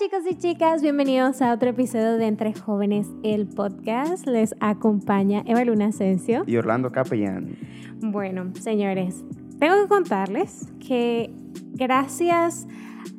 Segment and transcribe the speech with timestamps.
[0.00, 4.26] chicos y chicas, bienvenidos a otro episodio de Entre Jóvenes, el podcast.
[4.26, 6.42] Les acompaña Eva Luna Asensio.
[6.46, 7.58] Y Orlando Capellán.
[8.00, 9.22] Bueno, señores,
[9.58, 11.30] tengo que contarles que
[11.74, 12.66] gracias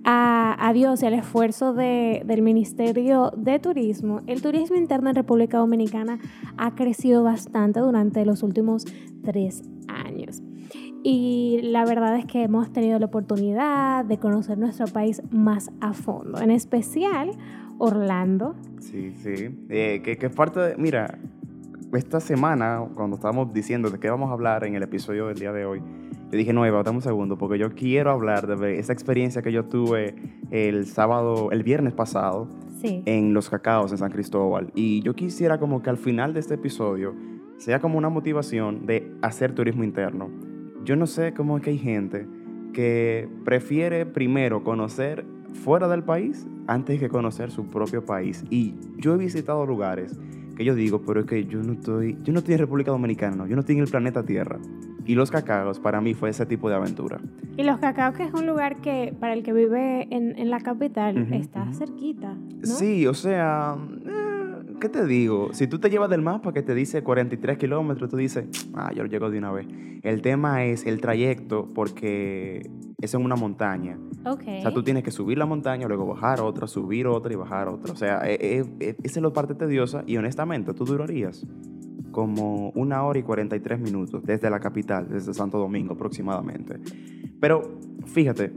[0.05, 6.18] a, Dios y al esfuerzo del Ministerio de Turismo, el turismo interno en República Dominicana
[6.57, 8.86] ha crecido bastante durante los últimos
[9.23, 9.80] tres años.
[11.04, 15.94] Y la verdad es que hemos tenido la oportunidad de conocer nuestro país más a
[15.94, 17.31] fondo, en especial
[17.80, 18.55] Orlando.
[18.80, 19.66] Sí, sí.
[19.70, 21.17] Eh, que, es parte de, mira,
[21.94, 25.52] esta semana, cuando estábamos diciendo de qué vamos a hablar en el episodio del día
[25.52, 25.81] de hoy,
[26.31, 29.52] yo dije, no, Eva, dame un segundo, porque yo quiero hablar de esa experiencia que
[29.52, 30.16] yo tuve
[30.52, 32.47] el sábado, el viernes pasado,
[32.83, 34.72] en Los Cacaos, en San Cristóbal.
[34.75, 37.16] Y yo quisiera como que al final de este episodio
[37.58, 40.50] sea como una motivación de hacer turismo interno
[40.84, 42.27] yo no sé cómo es que hay gente
[42.73, 45.26] que prefiere primero conocer
[45.63, 48.44] fuera del país antes que conocer su propio país.
[48.50, 50.17] Y yo he visitado lugares
[50.55, 53.47] que yo digo, pero es que yo no estoy, yo no estoy en República Dominicana,
[53.47, 54.59] yo no estoy en el planeta Tierra.
[55.05, 57.20] Y Los Cacaos para mí fue ese tipo de aventura.
[57.58, 61.33] Y Los Cacaos que es un lugar que para el que vive en, la capital
[61.33, 62.36] está cerquita.
[62.64, 63.77] Sí, o sea...
[64.81, 65.53] ¿qué te digo?
[65.53, 69.03] Si tú te llevas del mapa que te dice 43 kilómetros, tú dices, ah, yo
[69.03, 69.67] lo llego de una vez.
[70.03, 73.97] El tema es el trayecto porque es en una montaña.
[74.25, 74.43] Ok.
[74.59, 77.69] O sea, tú tienes que subir la montaña, luego bajar otra, subir otra y bajar
[77.69, 77.93] otra.
[77.93, 81.45] O sea, e, e, e, esa es la parte tediosa y honestamente tú durarías
[82.11, 86.79] como una hora y 43 minutos desde la capital, desde Santo Domingo aproximadamente.
[87.39, 88.52] Pero fíjate,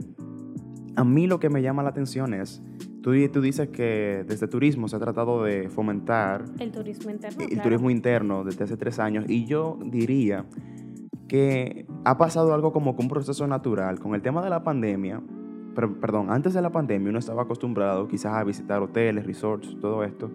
[0.95, 2.61] a mí lo que me llama la atención es
[3.05, 7.45] Tú, dices que desde turismo se ha tratado de fomentar el turismo interno.
[7.51, 9.25] El turismo interno desde hace tres años.
[9.27, 10.47] Y yo diría
[11.27, 13.99] que ha pasado algo como con un proceso natural.
[13.99, 15.21] Con el tema de la pandemia,
[16.01, 20.31] perdón, antes de la pandemia uno estaba acostumbrado quizás a visitar hoteles, resorts, todo esto.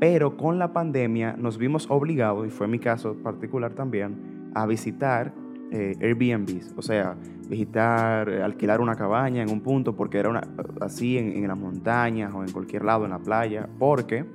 [0.00, 5.34] Pero con la pandemia nos vimos obligados, y fue mi caso particular también, a visitar
[5.72, 7.16] eh, Airbnbs, o sea,
[7.48, 10.42] visitar, eh, alquilar una cabaña en un punto porque era una,
[10.80, 14.26] así en, en las montañas o en cualquier lado, en la playa, porque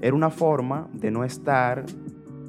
[0.00, 1.84] era una forma de no estar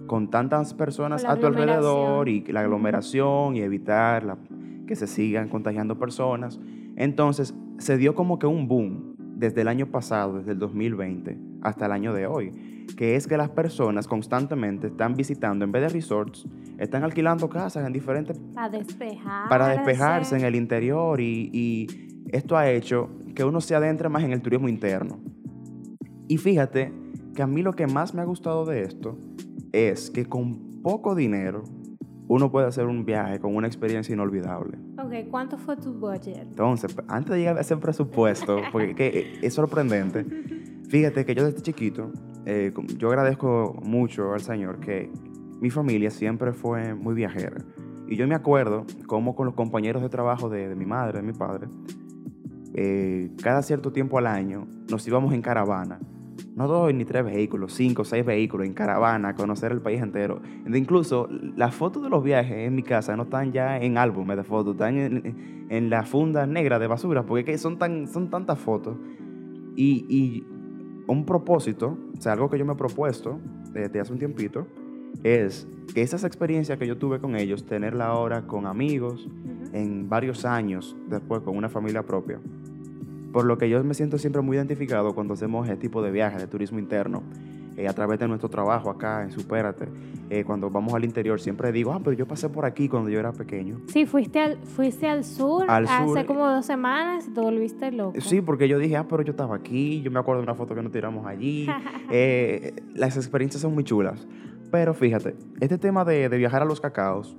[0.07, 4.37] con tantas personas a tu alrededor y la aglomeración y evitar la,
[4.85, 6.59] que se sigan contagiando personas.
[6.95, 11.85] Entonces se dio como que un boom desde el año pasado, desde el 2020 hasta
[11.85, 12.51] el año de hoy,
[12.97, 16.45] que es que las personas constantemente están visitando, en vez de resorts,
[16.77, 18.37] están alquilando casas en diferentes...
[18.53, 19.49] Para despejar.
[19.49, 21.87] Para despejarse en el interior y, y
[22.29, 25.19] esto ha hecho que uno se adentre más en el turismo interno.
[26.27, 26.91] Y fíjate
[27.35, 29.17] que a mí lo que más me ha gustado de esto
[29.71, 31.63] es que con poco dinero
[32.27, 34.77] uno puede hacer un viaje con una experiencia inolvidable.
[34.97, 36.37] Ok, ¿cuánto fue tu budget?
[36.37, 40.25] Entonces, antes de llegar a ese presupuesto, porque es sorprendente,
[40.89, 42.11] fíjate que yo desde chiquito,
[42.45, 45.11] eh, yo agradezco mucho al Señor que
[45.63, 47.63] mi familia siempre fue muy viajera.
[48.05, 51.31] Y yo me acuerdo cómo con los compañeros de trabajo de, mi madre, de mi
[51.31, 51.69] padre,
[52.73, 55.99] eh, cada cierto tiempo al año nos íbamos en caravana
[56.55, 60.41] no dos ni tres vehículos, cinco, seis vehículos en caravana, a conocer el país entero.
[60.67, 64.43] Incluso las fotos de los viajes en mi casa no están ya en álbumes de
[64.43, 68.97] fotos, están en, la funda negra de basura, porque son, tan, son tantas fotos.
[69.75, 70.43] Y,
[71.05, 73.37] un propósito, o sea, algo que yo me he propuesto
[73.73, 74.65] desde hace un tiempito,
[75.23, 79.27] es que esas experiencias que yo tuve con ellos, tenerla ahora con amigos,
[79.73, 82.39] en varios años después con una familia propia
[83.33, 86.39] por lo que yo me siento siempre muy identificado cuando hacemos este tipo de viajes
[86.39, 87.23] de turismo interno.
[87.75, 89.87] Eh, a través de nuestro trabajo acá en Supérate,
[90.29, 93.19] eh, cuando vamos al interior, siempre digo, ah, pero yo pasé por aquí cuando yo
[93.19, 93.81] era pequeño.
[93.87, 98.21] Sí, fuiste al, fuiste al sur hace como dos semanas y te volviste loco.
[98.21, 100.75] Sí, porque yo dije, ah, pero yo estaba aquí, yo me acuerdo de una foto
[100.75, 101.67] que nos tiramos allí.
[102.15, 104.27] Eh, las experiencias son muy chulas.
[104.73, 107.37] Pero fíjate, este tema de, de viajar a los cacaos,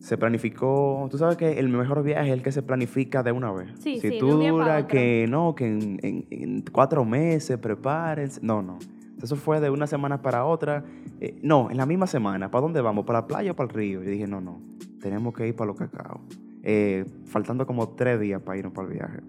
[0.00, 3.52] se planificó, tú sabes que el mejor viaje es el que se planifica de una
[3.52, 3.70] vez.
[3.78, 8.80] Sí, si tú duras que no, que en, cuatro meses prepárense, no, no.
[9.22, 10.84] Eso fue de una semana para otra.
[11.20, 12.50] Eh, no, en la misma semana.
[12.50, 13.06] ¿Para dónde vamos?
[13.06, 14.02] ¿Para la playa o para el río?
[14.02, 14.60] Y dije, no, no,
[15.00, 16.20] tenemos que ir para los cacaos.
[16.64, 19.20] Eh, faltando como tres días para irnos para el viaje.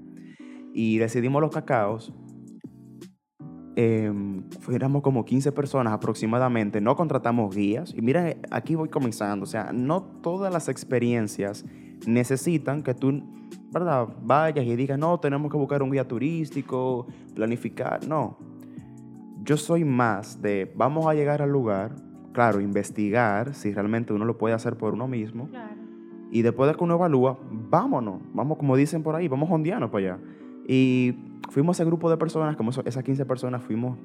[0.74, 2.12] Y decidimos los cacaos
[3.77, 4.12] eh,
[4.62, 7.94] fuéramos como 15 personas aproximadamente, no contratamos guías.
[7.94, 11.66] Y mira, aquí voy comenzando, o sea, no todas las experiencias
[12.07, 13.22] necesitan que tú,
[13.72, 14.07] ¿verdad?
[14.24, 18.38] Vayas y digas, no, tenemos que buscar un guía turístico, planificar, no.
[19.44, 21.95] Yo soy más de, vamos a llegar al lugar,
[22.31, 25.50] claro, investigar si realmente uno lo puede hacer por uno mismo.
[26.31, 30.13] Y después de que uno evalúa, vámonos, vamos como dicen por ahí, vamos hondianos para
[30.13, 30.19] allá.
[30.68, 31.16] Y
[31.50, 33.98] fuimos ese grupo de personas, como esas 15 personas, fuimos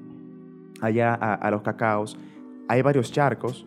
[0.81, 2.17] allá a, los cacaos.
[2.67, 3.65] Hay varios charcos,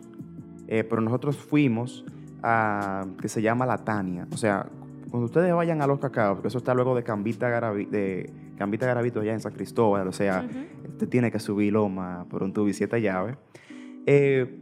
[0.67, 2.05] eh, pero nosotros fuimos
[2.43, 4.27] a, que se llama La Tania.
[4.31, 4.67] O sea,
[5.09, 9.21] cuando ustedes vayan a los cacaos, que eso está luego de Cambita, de Cambita Garavito
[9.21, 10.45] allá en San Cristóbal, o sea,
[10.89, 13.37] usted tiene que subir loma por un tubo y siete llaves.
[14.05, 14.59] Eh,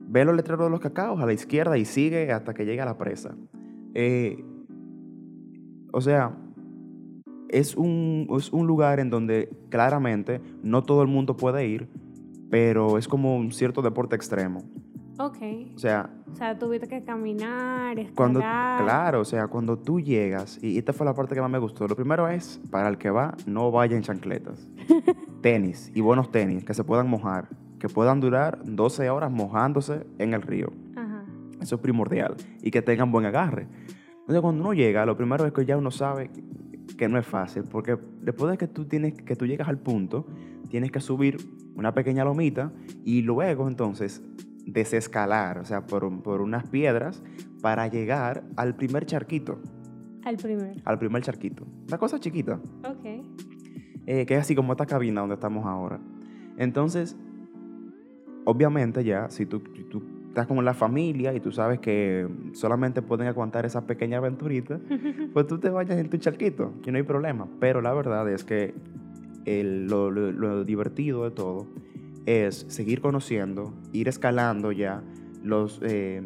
[0.00, 2.84] ve los letreros de los cacaos a la izquierda y sigue hasta que llegue a
[2.84, 3.34] la presa.
[3.94, 4.44] Eh,
[5.92, 6.32] o sea,
[7.52, 11.88] es un, es un lugar en donde claramente no todo el mundo puede ir,
[12.50, 14.62] pero es como un cierto deporte extremo.
[15.18, 15.38] Ok.
[15.76, 16.10] O sea...
[16.32, 18.14] O sea, tuviste que caminar, escalar.
[18.14, 21.58] Cuando, claro, o sea, cuando tú llegas, y esta fue la parte que más me
[21.58, 24.66] gustó, lo primero es, para el que va, no vaya en chancletas.
[25.42, 27.48] tenis, y buenos tenis, que se puedan mojar,
[27.78, 30.72] que puedan durar 12 horas mojándose en el río.
[30.96, 31.24] Ajá.
[31.60, 32.36] Eso es primordial.
[32.62, 33.68] Y que tengan buen agarre.
[34.20, 36.30] Entonces, cuando uno llega, lo primero es que ya uno sabe
[36.96, 40.26] que no es fácil, porque después de que tú, tienes, que tú llegas al punto,
[40.68, 41.36] tienes que subir
[41.74, 42.72] una pequeña lomita
[43.04, 44.22] y luego entonces
[44.66, 47.22] desescalar, o sea, por, por unas piedras
[47.60, 49.60] para llegar al primer charquito.
[50.24, 50.76] Al primer.
[50.84, 51.66] Al primer charquito.
[51.88, 52.60] Una cosa chiquita.
[52.84, 53.04] Ok.
[54.06, 56.00] Eh, que es así como esta cabina donde estamos ahora.
[56.56, 57.16] Entonces,
[58.44, 63.02] obviamente ya, si tú, tú estás como en la familia y tú sabes que solamente
[63.02, 64.80] pueden aguantar esa pequeña aventurita,
[65.34, 67.46] pues tú te vayas en tu charquito, que no hay problema.
[67.60, 68.72] Pero la verdad es que
[69.44, 71.66] lo, divertido de todo
[72.24, 75.02] es seguir conociendo, ir escalando ya
[75.44, 76.22] los eh,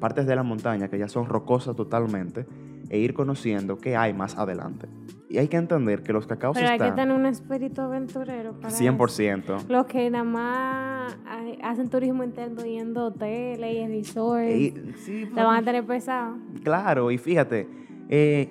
[0.00, 2.46] partes de la montaña que ya son rocosas totalmente
[2.88, 4.88] e ir conociendo qué hay más adelante.
[5.32, 8.68] Y hay que entender que los cacaos Pero hay que tener un espíritu aventurero para
[8.68, 9.66] 100%.
[9.66, 11.16] Los que nada más
[11.62, 16.36] hacen turismo interno yendo a hoteles y resorts, te van a tener pesado.
[16.62, 17.66] Claro, y fíjate,
[18.10, 18.50] eh,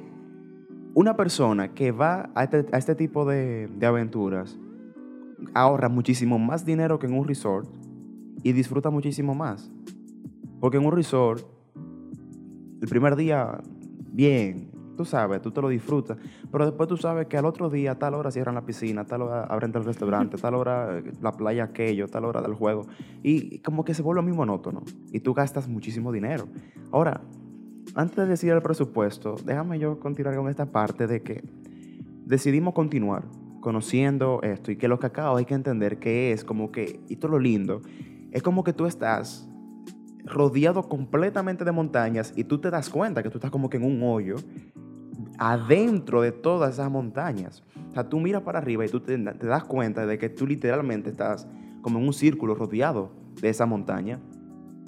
[0.95, 4.57] una persona que va a este, este tipo de, de aventuras
[5.53, 7.69] ahorra muchísimo más dinero que en un resort
[8.41, 9.71] y disfruta muchísimo más.
[10.59, 11.45] Porque en un resort,
[12.81, 13.61] el primer día,
[14.11, 16.17] bien, tú sabes, tú te lo disfrutas,
[16.51, 19.05] pero después tú sabes que al otro día, a tal hora cierran la piscina, a
[19.05, 22.41] tal hora abren el restaurante, a tal hora eh, la playa aquello, a tal hora
[22.41, 22.85] del juego,
[23.23, 26.45] y como que se vuelve muy monótono, y tú gastas muchísimo dinero.
[26.91, 27.21] Ahora,
[27.95, 31.43] antes de decir el presupuesto, déjame yo continuar con esta parte de que
[32.25, 33.25] decidimos continuar
[33.59, 37.33] conociendo esto y que los cacao hay que entender que es como que, y todo
[37.33, 37.81] lo lindo,
[38.31, 39.47] es como que tú estás
[40.25, 43.83] rodeado completamente de montañas y tú te das cuenta que tú estás como que en
[43.83, 44.35] un hoyo
[45.37, 47.63] adentro de todas esas montañas.
[47.89, 51.09] O sea, tú miras para arriba y tú te, das cuenta de que tú literalmente
[51.09, 51.47] estás
[51.81, 54.19] como en un círculo rodeado de esa montaña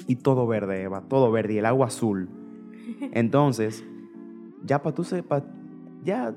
[0.08, 2.30] y todo verde, Eva, todo verde y el agua azul.
[3.14, 3.84] Entonces,
[4.64, 5.44] ya para tú sepas,
[6.04, 6.36] ya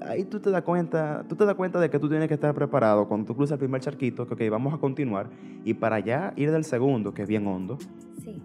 [0.00, 2.54] ahí tú te das cuenta, tú te das cuenta de que tú tienes que estar
[2.54, 5.30] preparado cuando tú cruzas el primer charquito, que ok, vamos a continuar,
[5.64, 7.78] y para ya ir del segundo, que es bien hondo,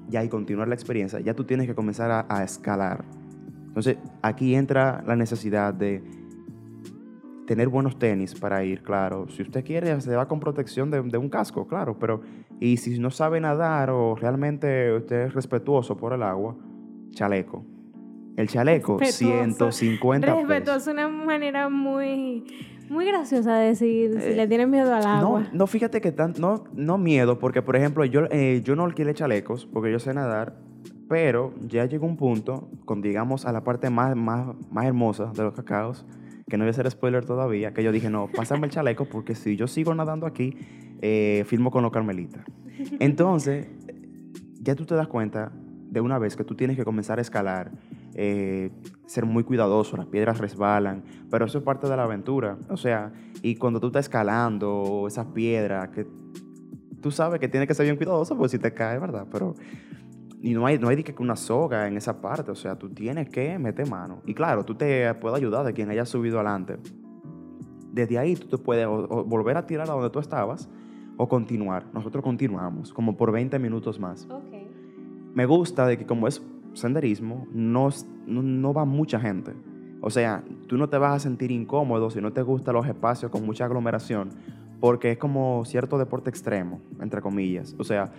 [0.07, 3.05] ya y continuar la experiencia, ya tú tienes que comenzar a, escalar.
[3.67, 6.03] Entonces, aquí entra la necesidad de
[7.45, 9.27] tener buenos tenis para ir, claro.
[9.29, 12.21] Si usted quiere, se va con protección de, de, un casco, claro, pero
[12.59, 16.55] y si no sabe nadar o realmente usted es respetuoso por el agua,
[17.11, 17.78] chaleco.
[18.39, 22.45] El chaleco, 150 Respetuoso es una manera muy,
[22.89, 25.41] muy graciosa de decir si le eh, tienes miedo al agua.
[25.41, 28.85] No, no fíjate que tan, no, no miedo, porque por ejemplo, yo, eh, yo no
[28.85, 30.55] alquilé chalecos porque yo sé nadar,
[31.09, 35.43] pero ya llegó un punto, con digamos a la parte más, más, más hermosa de
[35.43, 36.05] los cacaos,
[36.47, 39.35] que no voy a hacer spoiler todavía, que yo dije, no, pásame el chaleco porque
[39.35, 40.55] si yo sigo nadando aquí,
[41.01, 42.45] eh, filmo con los carmelitas.
[43.01, 43.67] Entonces,
[44.61, 45.51] ya tú te das cuenta
[45.89, 47.71] de una vez que tú tienes que comenzar a escalar
[48.21, 48.69] eh,
[49.05, 52.57] ser muy cuidadoso, las piedras resbalan, pero eso es parte de la aventura.
[52.67, 56.05] O sea, y cuando tú estás escalando esas piedras, que
[56.99, 59.25] tú sabes que tienes que ser bien cuidadoso porque si te cae, ¿verdad?
[59.31, 59.55] Pero
[60.41, 63.29] y no hay, no hay que una soga en esa parte, o sea, tú tienes
[63.29, 64.21] que meter mano.
[64.25, 66.75] Y claro, tú te puedes ayudar de quien haya subido adelante.
[67.93, 70.69] Desde ahí tú te puedes volver a tirar a donde tú estabas
[71.15, 71.85] o continuar.
[71.93, 74.27] Nosotros continuamos, como por 20 minutos más.
[75.33, 76.41] Me gusta de que como es
[76.73, 77.89] senderismo no,
[78.27, 79.53] no, va mucha gente.
[80.01, 83.31] O sea, tú no te vas a sentir incómodo si no te gustan los espacios
[83.31, 84.29] con mucha aglomeración,
[84.79, 87.75] porque es como cierto deporte extremo, entre comillas.
[87.77, 88.11] O sea,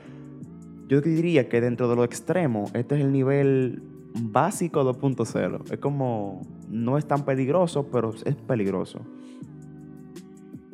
[0.88, 3.82] yo diría que dentro de lo extremo, este es el nivel
[4.14, 5.72] básico 2.0.
[5.72, 9.00] Es como, no es tan peligroso, pero es peligroso.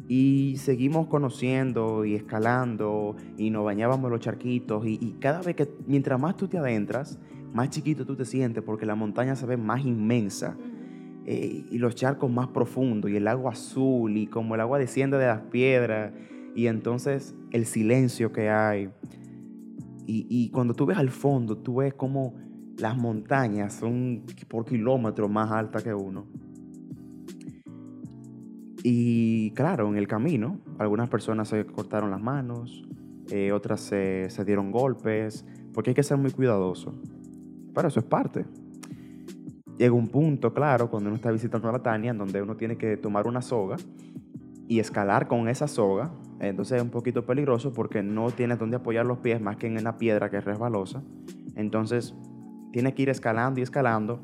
[0.08, 6.20] Y seguimos conociendo y escalando y nos bañábamos los charquitos y cada vez que, mientras
[6.20, 7.18] más tú te adentras,
[7.56, 10.56] más chiquito tú te sientes porque la montaña se ve más inmensa.
[11.28, 15.18] eh, y los charcos más profundos y el agua azul y como el agua desciende
[15.18, 16.12] de las piedras
[16.54, 18.90] y entonces el silencio que hay.
[20.06, 22.34] Y, y cuando tú ves al fondo, tú ves como
[22.78, 26.26] las montañas son por kilómetros más altas que uno.
[28.84, 32.84] Y claro, en el camino, algunas personas se cortaron las manos,
[33.30, 35.44] eh, otras se, se, dieron golpes,
[35.74, 36.94] porque hay que ser muy cuidadoso.
[37.76, 38.46] Pero eso es parte.
[39.76, 42.96] Llega un punto, claro, cuando uno está visitando la Tania, en donde uno tiene que
[42.96, 43.76] tomar una soga
[44.66, 46.10] y escalar con esa soga.
[46.40, 49.76] Entonces es un poquito peligroso porque no tienes donde apoyar los pies más que en
[49.76, 51.02] una piedra que es resbalosa.
[51.54, 52.14] Entonces
[52.72, 54.22] tiene que ir escalando y escalando.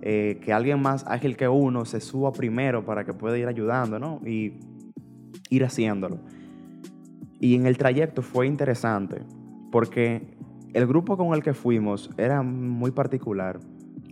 [0.00, 4.00] Eh, que alguien más ágil que uno se suba primero para que pueda ir ayudando,
[4.00, 4.20] ¿no?
[4.26, 4.54] Y
[5.50, 6.18] ir haciéndolo.
[7.38, 9.22] Y en el trayecto fue interesante
[9.70, 10.31] porque
[10.72, 13.60] el grupo con el que fuimos era muy particular.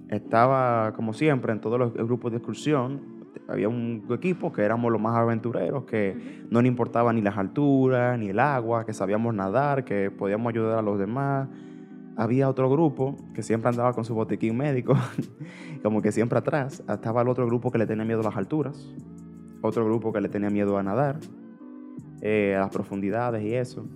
[0.08, 5.00] Estaba, como siempre, en todos los grupos de excursión, había un equipo que éramos los
[5.00, 9.84] más aventureros, que no nos importaba ni las alturas, ni el agua, que sabíamos nadar,
[9.84, 11.48] que podíamos ayudar a los demás
[12.20, 14.94] había otro grupo que siempre andaba con su botiquín médico,
[15.82, 16.82] como que siempre atrás.
[16.86, 18.92] Estaba el otro grupo que le tenía miedo a las alturas,
[19.62, 21.18] otro grupo que le tenía miedo a nadar,
[22.20, 23.86] eh, a las profundidades y eso.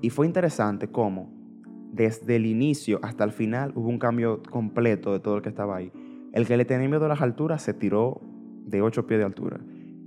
[0.00, 1.30] Y fue interesante cómo
[1.94, 5.76] desde el inicio hasta el final hubo un cambio completo de todo el que estaba
[5.76, 5.92] ahí.
[6.32, 8.20] El que le tenía miedo a las alturas se tiró
[8.66, 9.60] de 8 pies de altura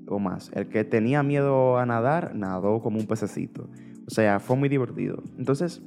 [0.07, 0.51] o más.
[0.53, 3.69] El que tenía miedo a nadar, nadó como un pececito.
[4.05, 5.23] O sea, fue muy divertido.
[5.37, 5.81] Entonces,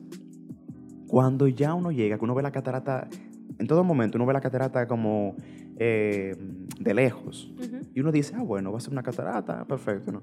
[1.07, 3.09] cuando ya uno llega, que uno ve la catarata,
[3.59, 5.37] en todo momento uno ve la catarata como
[5.79, 6.35] eh,
[6.79, 7.53] de lejos.
[7.95, 10.23] Y uno dice, ah, bueno, va a ser una catarata, perfecto, ¿no?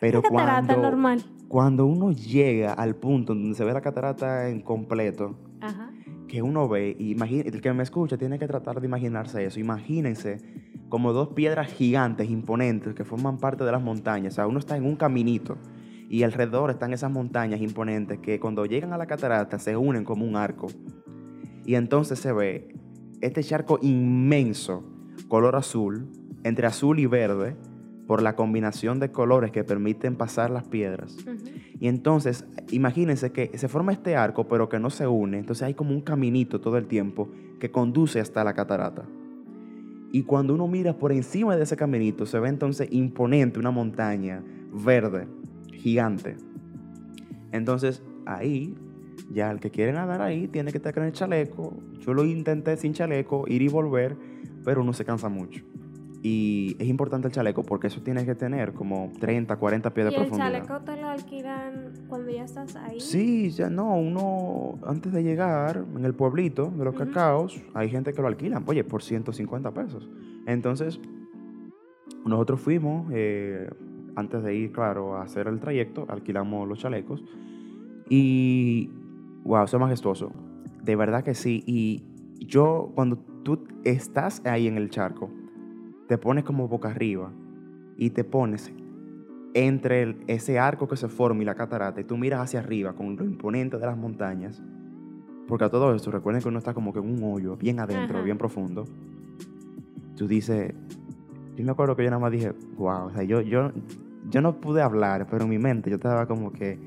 [0.00, 1.24] Pero catarata cuando, normal.
[1.48, 5.36] cuando uno llega al punto donde se ve la catarata en completo,
[6.28, 9.60] que uno ve, y el que me escucha tiene que tratar de imaginarse eso.
[9.60, 10.38] Imagínense
[10.88, 14.34] como dos piedras gigantes, imponentes, que forman parte de las montañas.
[14.34, 15.56] O sea, uno está en un caminito
[16.08, 20.24] y alrededor están esas montañas imponentes que cuando llegan a la catarata se unen como
[20.24, 20.68] un arco.
[21.64, 22.74] Y entonces se ve
[23.20, 24.84] este charco inmenso,
[25.28, 26.08] color azul,
[26.44, 27.56] entre azul y verde,
[28.06, 31.16] por la combinación de colores que permiten pasar las piedras.
[31.78, 35.38] Y entonces, imagínense que se forma este arco, pero que no se une.
[35.38, 39.04] Entonces hay como un caminito todo el tiempo que conduce hasta la catarata.
[40.12, 44.42] Y cuando uno mira por encima de ese caminito, se ve entonces imponente una montaña
[44.72, 45.26] verde
[45.72, 46.36] gigante.
[47.52, 48.74] Entonces, ahí,
[49.30, 51.74] ya el que quiere nadar ahí tiene que estar con el chaleco.
[52.00, 54.16] Yo lo intenté sin chaleco, ir y volver,
[54.64, 55.64] pero uno se cansa mucho.
[56.28, 60.12] Y es importante el chaleco porque eso tiene que tener como 30, 40 pies de
[60.12, 60.50] profundidad.
[60.50, 62.98] ¿Y el chaleco te lo alquilan cuando ya estás ahí?
[62.98, 68.12] Sí, ya no, uno antes de llegar en el pueblito de los cacaos, hay gente
[68.12, 70.10] que lo alquilan, oye, por 150 pesos.
[70.48, 70.98] Entonces,
[72.24, 73.70] nosotros fuimos, eh,
[74.16, 77.22] antes de ir, claro, a hacer el trayecto, alquilamos los chalecos.
[78.08, 78.90] Y,
[79.44, 80.32] wow, eso es majestuoso.
[80.82, 81.62] De verdad que sí.
[81.68, 82.02] Y
[82.44, 85.30] yo, cuando tú estás ahí en el charco,
[86.06, 87.30] te pones como boca arriba
[87.96, 88.72] y te pones
[89.54, 93.16] entre ese arco que se forma y la catarata y tú miras hacia arriba con
[93.16, 94.62] lo imponente de las montañas.
[95.48, 98.22] Porque a todo esto, recuerden que uno está como que en un hoyo, bien adentro,
[98.22, 98.84] bien profundo.
[100.16, 100.74] Tú dices,
[101.54, 103.72] yo me acuerdo que yo nada más dije, wow, o sea, yo, yo
[104.30, 106.78] yo no pude hablar, pero en mi mente yo estaba como que,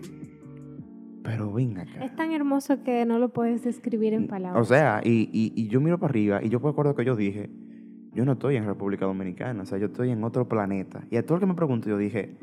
[1.24, 2.04] pero venga acá.
[2.04, 4.62] Es tan hermoso que no lo puedes describir en palabras.
[4.62, 7.50] O sea, y, y, yo miro para arriba y yo me acuerdo que yo dije,
[8.20, 11.06] yo no estoy en República Dominicana, o sea, yo estoy en otro planeta.
[11.10, 12.38] Y a todo el que me preguntó, yo dije,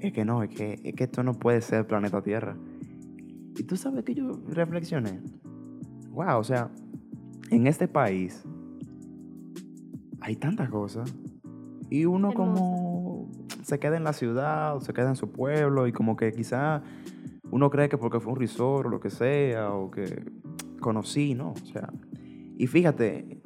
[0.00, 2.56] es que no, es que, es que esto no puede ser planeta Tierra.
[3.56, 5.20] Y tú sabes que yo reflexioné,
[6.10, 6.72] wow, o sea,
[7.50, 8.42] en este país
[10.20, 11.14] hay tantas cosas.
[11.88, 13.30] Y uno como
[13.62, 16.82] se queda en la ciudad o se queda en su pueblo y como que quizá
[17.52, 20.32] uno cree que porque fue un resort o lo que sea o que
[20.80, 21.52] conocí, ¿no?
[21.52, 21.92] O sea,
[22.58, 23.41] y fíjate,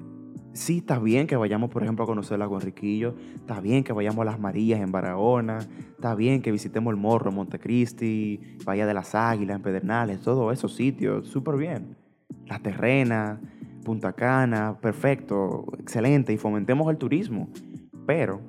[0.57, 4.23] sí está bien que vayamos, por ejemplo, a conocer Lago Enriquillo, está bien que vayamos
[4.23, 9.15] a Las Marías en Barahona, está bien que visitemos el Morro Montecristi, Bahía de las
[9.15, 11.97] Águilas en Pedernales, todos esos sitios, súper bien.
[12.47, 13.41] La Terrena,
[13.85, 17.49] Punta Cana, perfecto, excelente, y fomentemos el turismo.
[18.07, 18.41] Pero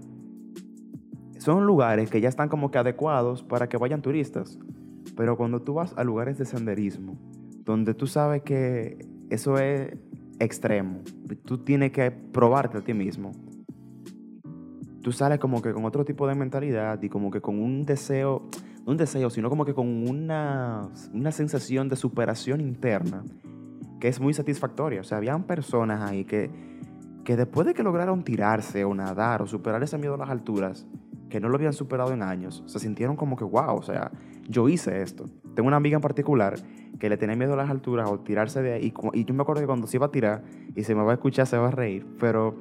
[1.37, 4.57] son lugares que ya están como que adecuados para que vayan turistas.
[5.15, 7.17] Pero cuando tú vas a lugares de senderismo,
[7.65, 9.95] donde tú sabes que eso es
[10.39, 11.01] extremo,
[11.45, 13.31] tú tienes que probarte a ti mismo.
[15.01, 18.49] Tú sales como que con otro tipo de mentalidad y como que con un deseo,
[18.85, 23.23] no un deseo, sino como que con una, una sensación de superación interna
[23.99, 25.01] que es muy satisfactoria.
[25.01, 26.51] O sea, habían personas ahí que
[27.27, 30.87] que después de que lograron tirarse o nadar o superar ese miedo a las alturas,
[31.29, 34.11] que no lo habían superado en años, se sintieron como que, wow, o sea,
[34.47, 35.25] yo hice esto.
[35.53, 36.55] Tengo una amiga en particular
[36.99, 38.93] que le tenía miedo a las alturas o tirarse de ahí.
[39.13, 40.43] Y, yo me acuerdo que cuando se iba a tirar
[40.75, 42.05] y se me va a escuchar, se va a reír.
[42.19, 42.55] Pero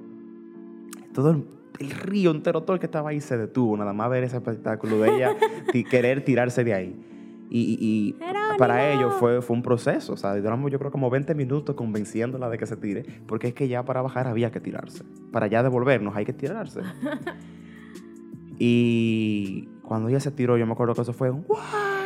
[1.14, 4.36] todo el, río entero, todo el que estaba ahí se detuvo, nada más ver ese
[4.36, 5.36] espectáculo de ella
[5.90, 7.02] querer tirarse de ahí.
[7.48, 8.16] Y,
[8.58, 12.48] para ellos fue, fue un proceso, o sea, duramos yo creo como 20 minutos convenciéndola
[12.48, 15.04] de que se tire, porque es que ya para bajar había que tirarse.
[15.30, 16.80] Para ya devolvernos hay que tirarse.
[18.58, 21.44] y cuando ella se tiró, yo me acuerdo que eso fue un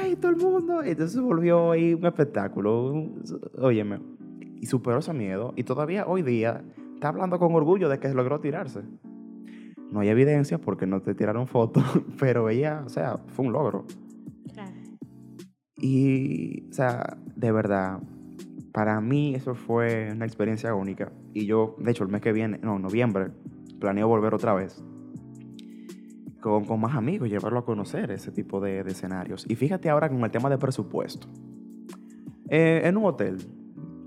[0.00, 0.16] ¡guay!
[0.16, 0.84] Todo el mundo.
[0.84, 3.10] Y entonces volvió ahí un espectáculo.
[3.58, 4.00] Óyeme.
[4.60, 5.52] Y superó ese miedo.
[5.56, 6.62] Y todavía hoy día
[6.94, 8.80] está hablando con orgullo de que logró tirarse.
[9.90, 11.84] No hay evidencia porque no te tiraron fotos,
[12.18, 13.86] pero ella, o sea, fue un logro.
[15.82, 18.00] Y, o sea, de verdad,
[18.70, 21.10] para mí eso fue una experiencia única.
[21.32, 23.30] Y yo, de hecho, el mes que viene, no, noviembre,
[23.80, 24.84] planeo volver otra vez.
[26.40, 29.44] Con, con más amigos, llevarlo a conocer ese tipo de, de, escenarios.
[29.48, 31.26] Y fíjate ahora con el tema de presupuesto.
[32.48, 33.38] Eh, en un hotel,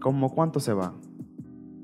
[0.02, 0.94] ¿cómo cuánto se va?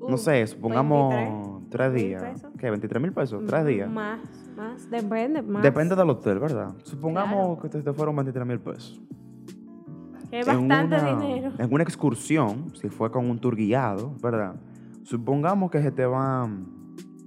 [0.10, 2.46] no sé, supongamos tres días.
[2.58, 2.72] ¿Qué?
[2.72, 3.44] ¿23 mil pesos?
[3.46, 3.89] ¿Tres días?
[3.89, 4.20] Más,
[4.56, 4.89] más.
[4.89, 5.62] Depende, más.
[5.62, 6.74] Depende del hotel, ¿verdad?
[6.84, 9.01] Supongamos que te, fueron 23 mil pesos.
[10.32, 11.51] Es bastante dinero.
[11.58, 14.56] En una excursión, si fue con un tour guiado, ¿verdad?
[15.03, 16.68] Supongamos que se te van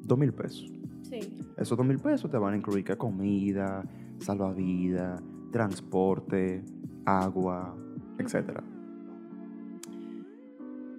[0.04, 0.70] 2 mil pesos.
[1.12, 1.44] Sí.
[1.58, 3.84] Esos 2 mil pesos te van a incluir que comida,
[4.18, 6.64] salvavidas, transporte,
[7.04, 7.76] agua,
[8.18, 8.60] etc.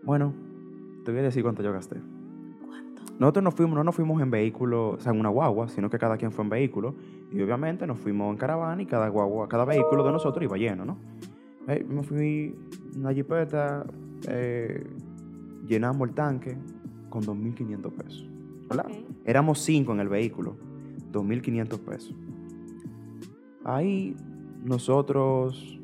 [0.03, 0.33] Bueno,
[1.03, 1.99] te voy a decir cuánto yo gasté.
[2.63, 3.01] ¿Cuánto?
[3.17, 5.97] Nosotros no fuimos, no nos fuimos en vehículo, o sea, en una guagua, sino que
[5.97, 6.93] cada quien fue en vehículo.
[7.31, 10.85] Y obviamente nos fuimos en caravana y cada guagua, cada vehículo de nosotros iba lleno,
[10.85, 10.97] ¿no?
[11.65, 12.53] me fui
[12.97, 13.85] una jipeta,
[14.27, 14.85] eh,
[15.65, 16.55] llenamos el tanque
[17.09, 18.32] con 2.500 pesos.
[18.75, 18.91] ¿Verdad?
[19.25, 20.57] Éramos cinco en el vehículo,
[21.11, 22.15] 2.500 pesos.
[23.63, 24.15] Ahí
[24.63, 25.79] nosotros,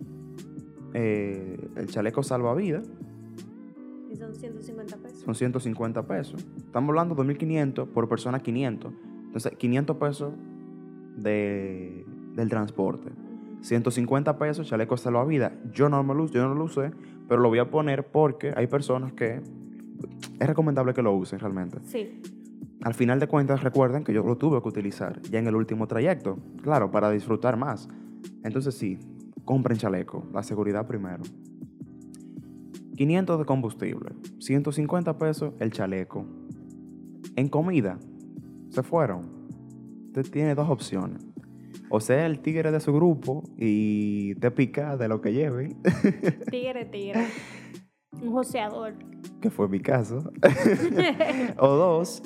[0.93, 2.89] eh, el chaleco salvavidas.
[4.09, 5.19] Y son 150 pesos.
[5.19, 6.45] Son 150 pesos.
[6.57, 8.91] Estamos hablando de 2.500 por persona 500.
[9.25, 10.33] Entonces, 500 pesos
[11.17, 13.11] de, del transporte.
[13.61, 15.53] 150 pesos, chaleco salvavidas.
[15.73, 16.91] Yo no, me lo, yo no lo usé,
[17.27, 19.41] pero lo voy a poner porque hay personas que
[20.39, 21.79] es recomendable que lo usen realmente.
[21.83, 22.21] Sí.
[22.81, 25.87] Al final de cuentas, recuerden que yo lo tuve que utilizar ya en el último
[25.87, 27.89] trayecto, claro, para disfrutar más.
[28.43, 28.99] Entonces sí,
[29.45, 31.23] compren chaleco, la seguridad primero.
[32.95, 36.25] 500 de combustible, 150 pesos el chaleco.
[37.35, 37.97] En comida,
[38.69, 39.21] se fueron.
[40.07, 41.29] Usted tiene dos opciones
[41.89, 45.75] o sea el tigre de su grupo y te pica de lo que lleve.
[46.51, 47.27] Tigre, tigre.
[48.21, 48.93] Un joseador.
[49.41, 50.31] Que fue mi caso.
[51.57, 52.21] o dos,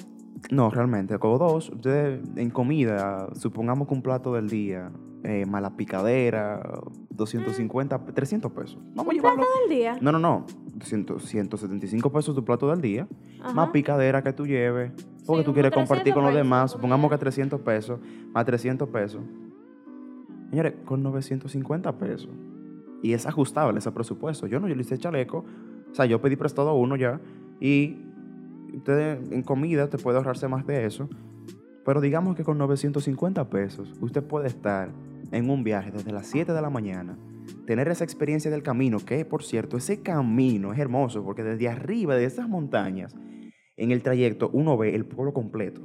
[0.51, 4.91] no, realmente, o dos, ustedes en comida, supongamos que un plato del día,
[5.23, 6.62] eh, mala picadera,
[7.10, 8.77] 250, 300 pesos.
[8.93, 9.97] Vamos ¿Un plato del día?
[10.01, 10.45] No, no, no.
[10.84, 13.08] 175 pesos tu plato del día,
[13.53, 14.91] más picadera que tú lleves,
[15.25, 17.99] porque tú quieres compartir con los demás, supongamos que 300 pesos,
[18.34, 19.21] más 300 pesos.
[20.49, 22.29] Señores, con 950 pesos.
[23.01, 24.45] Y es ajustable ese presupuesto.
[24.45, 25.45] Yo no, yo le hice chaleco.
[25.91, 27.19] O sea, yo pedí prestado uno ya.
[27.60, 27.97] Y
[28.73, 31.09] usted en comida te puede ahorrarse más de eso.
[31.86, 34.89] Pero digamos que con 950 pesos usted puede estar
[35.31, 37.17] en un viaje desde las 7 de la mañana,
[37.65, 42.15] tener esa experiencia del camino, que por cierto, ese camino es hermoso porque desde arriba
[42.15, 43.15] de esas montañas,
[43.75, 45.81] en el trayecto, uno ve el pueblo completo.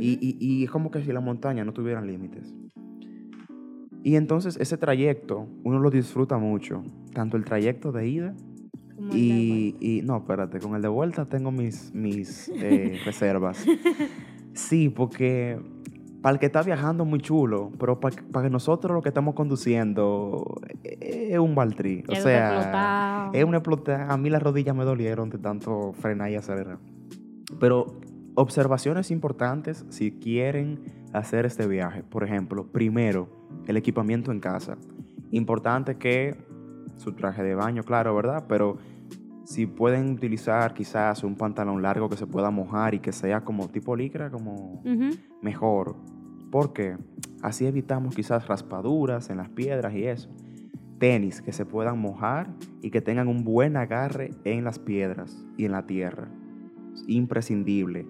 [0.00, 2.52] y, y, es como que si las montañas no tuvieran límites.
[4.02, 8.34] Y entonces ese trayecto uno lo disfruta mucho, tanto el trayecto de ida
[9.12, 13.64] y, y, no, espérate, con el de vuelta tengo mis, mis eh, reservas.
[14.54, 15.60] Sí, porque
[16.22, 20.60] para el que está viajando muy chulo, pero para, para nosotros lo que estamos conduciendo
[20.82, 22.04] eh, es un baltrí.
[22.08, 24.12] O sea, es una explotada.
[24.12, 26.78] A mí las rodillas me dolieron de tanto frenar y acelerar.
[27.60, 28.00] Pero
[28.34, 30.80] observaciones importantes si quieren
[31.12, 32.02] hacer este viaje.
[32.02, 33.28] Por ejemplo, primero,
[33.66, 34.76] el equipamiento en casa.
[35.30, 36.36] Importante que
[36.96, 38.44] su traje de baño, claro, ¿verdad?
[38.48, 38.78] Pero
[39.44, 43.68] si pueden utilizar quizás un pantalón largo que se pueda mojar y que sea como
[43.68, 44.82] tipo licra, como
[45.40, 45.96] mejor.
[46.50, 46.96] Porque
[47.42, 50.28] así evitamos quizás raspaduras en las piedras y eso.
[50.98, 52.48] Tenis que se puedan mojar
[52.82, 56.28] y que tengan un buen agarre en las piedras y en la tierra.
[57.06, 58.06] imprescindible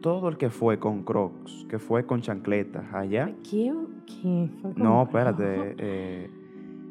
[0.00, 3.34] todo el que fue con crocs, que fue con chancletas allá.
[3.48, 3.74] ¿Qué?
[4.06, 4.48] ¿Qué?
[4.60, 5.74] Fue con no, espérate.
[5.78, 6.30] Eh,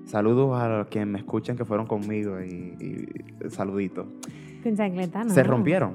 [0.07, 2.75] saludos a los que me escuchan que fueron conmigo y,
[3.45, 4.07] y saluditos.
[4.63, 5.29] No.
[5.29, 5.93] Se rompieron.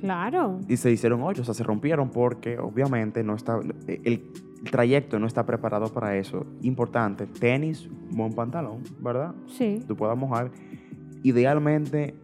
[0.00, 0.60] Claro.
[0.68, 4.22] Y se hicieron hoyos, o sea, se rompieron porque obviamente no está, el,
[4.70, 6.46] trayecto no está preparado para eso.
[6.62, 9.34] Importante, tenis, buen pantalón, ¿verdad?
[9.46, 9.82] Sí.
[9.86, 10.50] Tú puedas mojar.
[11.22, 12.14] Idealmente,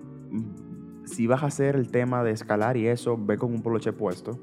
[1.05, 4.39] si vas a hacer el tema de escalar y eso, ve con un poloche puesto.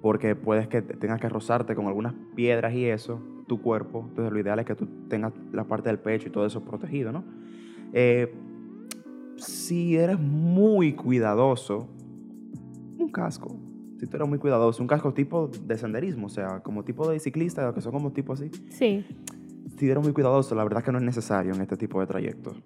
[0.00, 3.20] Porque puedes que tengas que rozarte con algunas piedras y eso,
[3.52, 4.06] tu cuerpo.
[4.08, 7.12] Entonces lo ideal es que tú tengas la parte del pecho y todo eso protegido,
[7.12, 7.22] ¿no?
[7.92, 8.34] Eh,
[9.36, 11.86] si eres muy cuidadoso,
[12.98, 13.54] un casco.
[14.00, 17.20] Si tú eres muy cuidadoso, un casco tipo de senderismo, o sea, como tipo de
[17.20, 18.50] ciclista, que son como tipo así.
[18.70, 19.04] Sí.
[19.76, 22.62] Si eres muy cuidadoso, la verdad que no es necesario en este tipo de trayectos.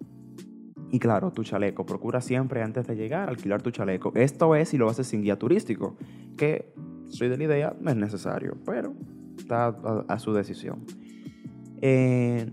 [0.89, 1.85] Y claro, tu chaleco.
[1.85, 4.13] Procura siempre antes de llegar alquilar tu chaleco.
[4.15, 5.97] Esto es si lo haces sin guía turístico,
[6.37, 6.73] que
[7.09, 8.93] soy de la idea, no es necesario, pero
[9.37, 9.67] está
[10.07, 10.83] a, su decisión.
[11.81, 12.49] Eh,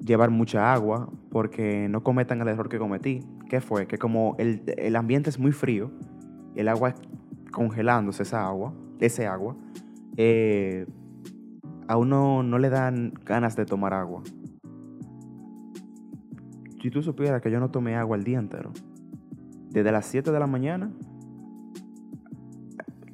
[0.00, 3.20] llevar mucha agua, porque no cometan el error que cometí.
[3.48, 3.86] ¿Qué fue?
[3.86, 5.90] Que como el, el ambiente es muy frío,
[6.54, 6.94] el agua
[7.52, 9.56] congelándose, esa agua, ese agua,
[10.16, 10.86] eh,
[11.88, 14.22] a uno no le dan ganas de tomar agua.
[16.82, 18.72] Si tú supieras que yo no tomé agua el día entero,
[19.70, 20.92] desde las 7 de la mañana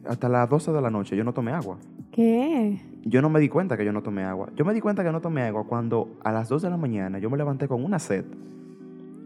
[0.07, 1.79] hasta las 12 de la noche, yo no tomé agua.
[2.11, 2.81] ¿Qué?
[3.05, 4.51] Yo no me di cuenta que yo no tomé agua.
[4.57, 7.19] Yo me di cuenta que no tomé agua cuando a las 2 de la mañana
[7.19, 8.25] yo me levanté con una sed.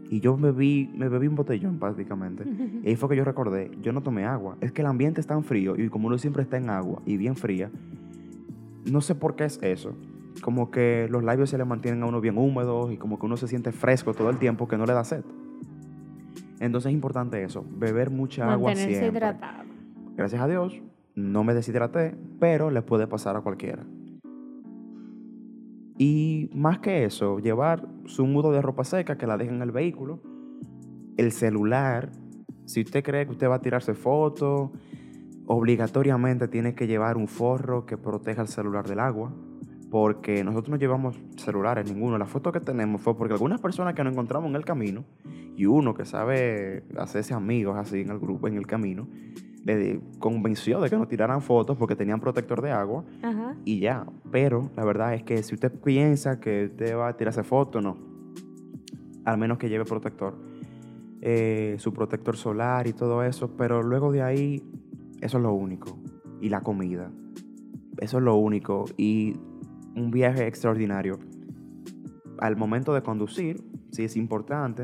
[0.09, 2.43] Y yo me bebí, me bebí un botellón prácticamente.
[2.83, 4.57] y ahí fue que yo recordé, yo no tomé agua.
[4.61, 7.17] Es que el ambiente es tan frío y como uno siempre está en agua y
[7.17, 7.69] bien fría,
[8.85, 9.93] no sé por qué es eso.
[10.41, 13.35] Como que los labios se le mantienen a uno bien húmedos y como que uno
[13.35, 15.23] se siente fresco todo el tiempo que no le da sed.
[16.59, 19.07] Entonces es importante eso, beber mucha agua siempre.
[19.07, 19.63] hidratado.
[20.15, 20.81] Gracias a Dios,
[21.15, 23.85] no me deshidraté, pero le puede pasar a cualquiera.
[25.97, 29.71] Y más que eso, llevar su mudo de ropa seca que la dejen en el
[29.71, 30.19] vehículo,
[31.15, 32.11] el celular,
[32.65, 34.71] si usted cree que usted va a tirarse fotos,
[35.47, 39.31] obligatoriamente tiene que llevar un forro que proteja el celular del agua,
[39.89, 42.17] porque nosotros no llevamos celulares ninguno.
[42.17, 45.05] La foto que tenemos fue porque algunas personas que nos encontramos en el camino
[45.55, 49.07] y uno que sabe hacerse amigos así en el grupo, en el camino,
[49.65, 53.03] le convenció de que no tiraran fotos porque tenían protector de agua
[53.65, 54.05] y ya.
[54.31, 57.97] Pero la verdad es que si usted piensa que usted va a tirarse fotos, no.
[59.25, 60.35] Al menos que lleve protector.
[61.21, 63.57] Eh, su protector solar y todo eso.
[63.57, 64.61] Pero luego de ahí,
[65.19, 65.97] eso es lo único.
[66.41, 67.11] Y la comida.
[67.97, 68.85] Eso es lo único.
[68.97, 69.35] Y
[69.95, 71.17] un viaje extraordinario.
[72.37, 74.83] Al momento de conducir, sí es importante.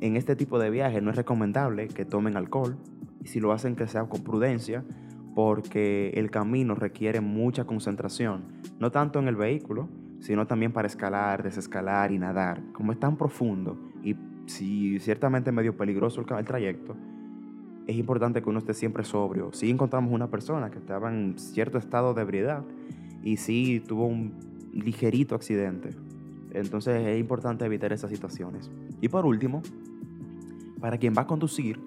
[0.00, 2.78] En este tipo de viaje no es recomendable que tomen alcohol
[3.22, 4.84] y si lo hacen que sea con prudencia,
[5.34, 8.44] porque el camino requiere mucha concentración,
[8.80, 9.88] no tanto en el vehículo,
[10.20, 12.60] sino también para escalar, desescalar y nadar.
[12.72, 16.96] Como es tan profundo y si ciertamente medio peligroso el, trayecto,
[17.86, 19.52] es importante que uno esté siempre sobrio.
[19.52, 22.64] Si encontramos una persona que estaba en cierto estado de ebriedad
[23.22, 24.34] y sí tuvo un
[24.72, 25.90] ligerito accidente,
[26.52, 28.70] entonces es importante evitar esas situaciones.
[29.00, 29.62] Y por último,
[30.80, 31.80] para quien va a conducir,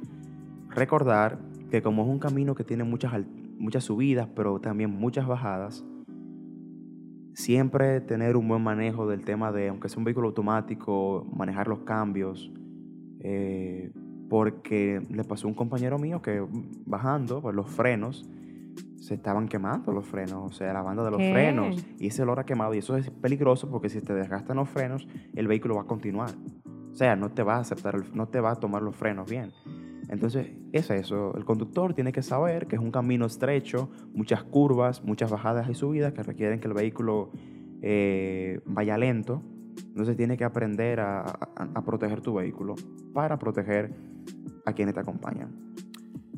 [0.71, 3.13] recordar que como es un camino que tiene muchas,
[3.57, 5.85] muchas subidas, pero también muchas bajadas,
[7.33, 11.79] siempre tener un buen manejo del tema de, aunque sea un vehículo automático, manejar los
[11.79, 12.51] cambios.
[13.19, 13.91] Eh,
[14.29, 16.45] porque le pasó a un compañero mío que
[16.85, 18.25] bajando, pues los frenos,
[18.95, 22.39] se estaban quemando los frenos, o sea, la banda de los frenos, y ese olor
[22.39, 22.73] ha quemado.
[22.73, 26.29] Y eso es peligroso porque si te desgastan los frenos, el vehículo va a continuar.
[26.91, 29.51] O sea, no te va a aceptar, no te va a tomar los frenos bien.
[30.11, 31.33] Entonces, es eso.
[31.37, 35.73] El conductor tiene que saber que es un camino estrecho, muchas curvas, muchas bajadas y
[35.73, 37.31] subidas que requieren que el vehículo
[37.81, 39.41] eh, vaya lento.
[39.87, 41.23] Entonces, tiene que aprender a,
[41.85, 42.75] proteger tu vehículo
[43.13, 43.93] para proteger
[44.65, 45.49] a quienes te acompañan.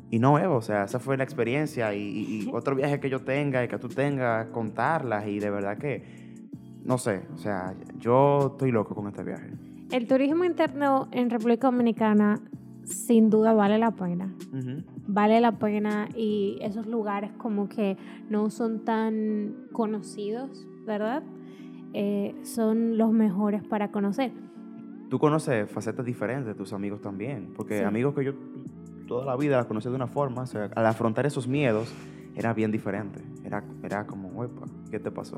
[0.08, 3.22] Y no, Evo, o sea, esa fue la experiencia y, y otro viaje que yo
[3.22, 6.04] tenga y que tú tengas, contarlas y de verdad que,
[6.84, 9.50] no sé, o sea, yo estoy loco con este viaje.
[9.90, 12.40] El turismo interno en República Dominicana
[12.84, 14.34] sin duda vale la pena.
[15.06, 17.96] Vale la pena y esos lugares como que
[18.28, 21.22] no son tan conocidos, ¿verdad?
[21.92, 24.32] Eh, son los mejores para conocer.
[25.08, 28.32] Tú conoces facetas diferentes de tus amigos también, porque amigos que yo
[29.06, 31.92] toda la vida las conocí de una forma, o sea, al afrontar esos miedos
[32.34, 33.20] era bien diferente.
[33.44, 34.30] Era, era como,
[34.90, 35.36] ¿qué te pasó?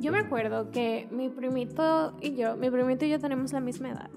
[0.00, 3.90] Yo me acuerdo que mi primito y yo, mi primito y yo tenemos la misma
[3.90, 4.10] edad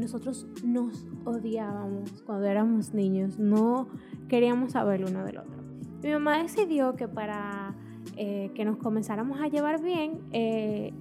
[0.00, 3.88] nosotros nos odiábamos cuando éramos niños, no
[4.28, 5.60] queríamos saber uno del otro.
[6.02, 7.74] Mi mamá decidió que para
[8.16, 10.92] eh, que nos comenzáramos a llevar bien, eh,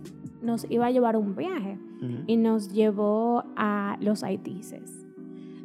[0.42, 1.78] nos iba a llevar un viaje
[2.28, 5.06] y nos llevó a los Haitises.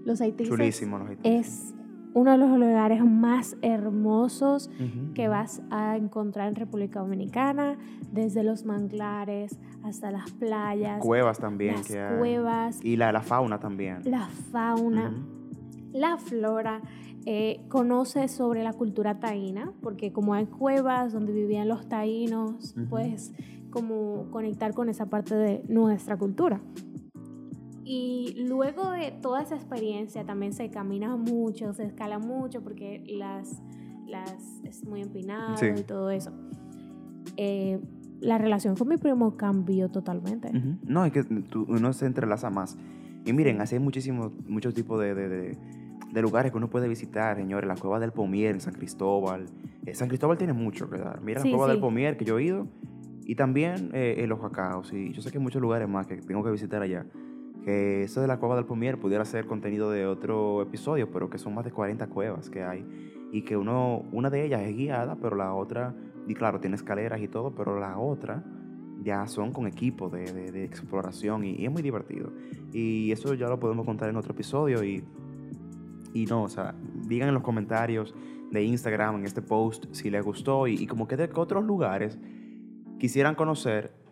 [0.05, 1.74] Los Haitises Chulísimo, los es
[2.15, 4.71] uno de los lugares más hermosos
[5.15, 7.77] que vas a encontrar en República Dominicana,
[8.13, 11.01] desde los manglares hasta las playas.
[11.01, 11.75] Cuevas también.
[11.75, 12.19] Las que hay.
[12.19, 12.79] cuevas.
[12.83, 13.99] Y la, la fauna también.
[14.05, 15.13] La fauna,
[15.93, 16.81] la flora.
[17.27, 23.33] Eh, conoce sobre la cultura taína, porque como hay cuevas donde vivían los taínos, puedes
[23.71, 26.61] como conectar con esa parte de nuestra cultura.
[27.85, 33.63] Y luego de toda esa experiencia también se camina mucho, se escala mucho porque las,
[34.07, 36.33] las es muy empinado y todo eso.
[37.37, 37.79] Eh,
[38.21, 40.51] la relación con mi primo cambió totalmente.
[40.85, 41.25] No, es que
[41.69, 42.79] uno se entrelaza más.
[43.27, 45.59] Y miren, así hay muchísimos, muchos tipos de, de,
[46.11, 47.69] de, lugares que uno puede visitar, señores.
[47.69, 49.45] La cueva del Pomier en San Cristóbal.
[49.85, 51.21] Eh, San Cristóbal tiene mucho que dar.
[51.21, 52.67] Mira la cueva del Pomier que yo he ido.
[53.27, 54.91] Y también eh, los Jacaos.
[54.95, 57.05] Y yo sé que hay muchos lugares más que tengo que visitar allá
[57.65, 61.39] que eso de la cueva del Pomier pudiera ser contenido de otro episodio, pero que
[61.39, 62.85] son más de 40 cuevas que hay
[63.33, 65.95] y que uno, una de ellas es guiada, pero la otra,
[66.29, 68.45] y claro, tiene escaleras y todo, pero la otra
[69.03, 72.33] ya son con equipo de, de, exploración y, es muy divertido.
[72.73, 75.03] Y eso ya lo podemos contar en otro episodio y,
[76.13, 76.75] y no, o sea,
[77.07, 78.15] digan en los comentarios
[78.51, 82.19] de Instagram, en este post, si les gustó y, y como que de otros lugares
[83.01, 84.04] quisieran conocer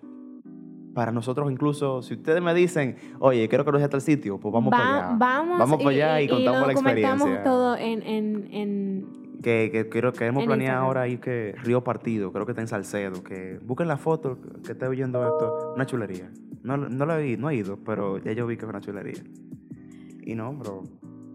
[0.94, 4.70] para nosotros incluso, si ustedes me dicen, oye, quiero que nos tal sitio, pues vamos
[4.70, 5.16] para allá.
[5.16, 7.42] Vamos, vamos para allá y, contamos la experiencia.
[7.42, 8.02] Todo en...
[8.02, 12.62] en, en que, que, quiero, queremos planear ahora ahí que Río Partido, creo que está
[12.62, 16.30] en Salcedo, que busquen la foto que está oyendo esto, una chulería.
[16.62, 19.20] No, no la he, no he ido, pero ya yo vi que es una chulería.
[20.24, 20.84] Y no, bro.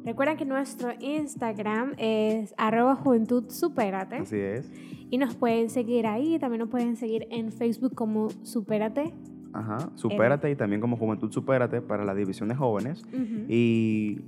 [0.05, 4.71] Recuerden que nuestro Instagram es arroba juventud Así es.
[5.09, 9.13] Y nos pueden seguir ahí, también nos pueden seguir en Facebook como Supérate
[9.57, 13.03] Ajá, Supérate y también como Juventud Supérate para la división de jóvenes.
[13.47, 14.21] Y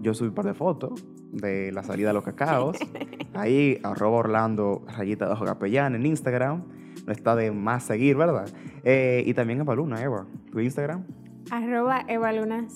[0.00, 2.76] yo subí un par de fotos de la salida de los cacaos.
[3.34, 6.64] Ahí, arroba Orlando, rayita de capellán en Instagram.
[7.06, 8.46] No está de más seguir, ¿verdad?
[8.82, 11.04] Eh, y también Eva Luna, Eva, tu Instagram.
[11.50, 12.66] Arroba Eva Luna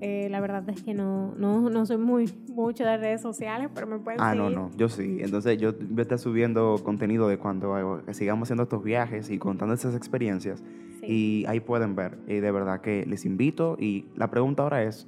[0.00, 3.86] eh, la verdad es que no, no, no, soy muy mucho de redes sociales, pero
[3.86, 5.18] me pueden Ah, no, no, yo sí.
[5.20, 9.74] Entonces yo voy a estar subiendo contenido de cuando sigamos haciendo estos viajes y contando
[9.74, 10.62] esas experiencias.
[11.08, 12.18] Y ahí pueden ver.
[12.26, 13.76] Y de verdad que les invito.
[13.78, 15.06] Y la pregunta ahora es,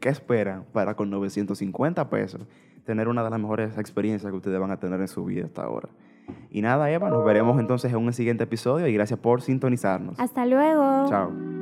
[0.00, 2.42] ¿qué esperan para con 950 pesos
[2.84, 5.62] tener una de las mejores experiencias que ustedes van a tener en su vida hasta
[5.62, 5.88] ahora?
[6.50, 10.18] Y nada, Eva, nos veremos entonces en un siguiente episodio y gracias por sintonizarnos.
[10.18, 11.08] Hasta luego.
[11.08, 11.59] Chao.